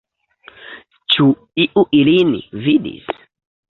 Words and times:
Ĉu 1.15 1.29
iu 1.67 1.87
ilin 2.01 2.37
vidis? 2.67 3.19